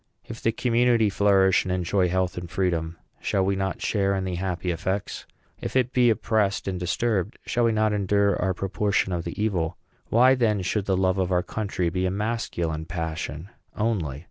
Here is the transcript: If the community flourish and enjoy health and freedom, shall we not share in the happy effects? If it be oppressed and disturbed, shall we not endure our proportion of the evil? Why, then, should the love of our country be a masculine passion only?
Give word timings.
If 0.25 0.41
the 0.41 0.51
community 0.51 1.11
flourish 1.11 1.63
and 1.63 1.71
enjoy 1.71 2.09
health 2.09 2.35
and 2.35 2.49
freedom, 2.49 2.97
shall 3.21 3.45
we 3.45 3.55
not 3.55 3.83
share 3.83 4.15
in 4.15 4.23
the 4.23 4.33
happy 4.33 4.71
effects? 4.71 5.27
If 5.61 5.75
it 5.75 5.93
be 5.93 6.09
oppressed 6.09 6.67
and 6.67 6.79
disturbed, 6.79 7.37
shall 7.45 7.65
we 7.65 7.71
not 7.71 7.93
endure 7.93 8.35
our 8.41 8.55
proportion 8.55 9.13
of 9.13 9.25
the 9.25 9.39
evil? 9.39 9.77
Why, 10.09 10.33
then, 10.33 10.63
should 10.63 10.85
the 10.85 10.97
love 10.97 11.19
of 11.19 11.31
our 11.31 11.43
country 11.43 11.89
be 11.89 12.07
a 12.07 12.09
masculine 12.09 12.85
passion 12.85 13.49
only? 13.77 14.19